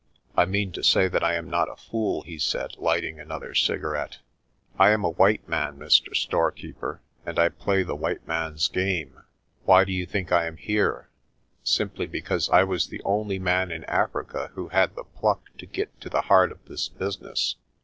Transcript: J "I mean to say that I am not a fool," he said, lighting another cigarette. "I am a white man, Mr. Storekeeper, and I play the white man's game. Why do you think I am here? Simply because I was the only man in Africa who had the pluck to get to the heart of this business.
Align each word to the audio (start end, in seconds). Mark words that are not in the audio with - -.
J 0.29 0.41
"I 0.41 0.45
mean 0.45 0.71
to 0.71 0.83
say 0.83 1.07
that 1.07 1.23
I 1.23 1.35
am 1.35 1.47
not 1.47 1.69
a 1.69 1.75
fool," 1.75 2.23
he 2.23 2.39
said, 2.39 2.75
lighting 2.77 3.19
another 3.19 3.53
cigarette. 3.53 4.17
"I 4.79 4.89
am 4.89 5.03
a 5.03 5.11
white 5.11 5.47
man, 5.47 5.77
Mr. 5.77 6.15
Storekeeper, 6.15 7.01
and 7.23 7.37
I 7.37 7.49
play 7.49 7.83
the 7.83 7.95
white 7.95 8.27
man's 8.27 8.67
game. 8.67 9.21
Why 9.65 9.83
do 9.83 9.91
you 9.91 10.07
think 10.07 10.31
I 10.31 10.47
am 10.47 10.57
here? 10.57 11.11
Simply 11.63 12.07
because 12.07 12.49
I 12.49 12.63
was 12.63 12.87
the 12.87 13.03
only 13.05 13.37
man 13.37 13.71
in 13.71 13.83
Africa 13.83 14.49
who 14.55 14.69
had 14.69 14.95
the 14.95 15.03
pluck 15.03 15.55
to 15.59 15.67
get 15.67 16.01
to 16.01 16.09
the 16.09 16.21
heart 16.21 16.51
of 16.51 16.65
this 16.65 16.89
business. 16.89 17.57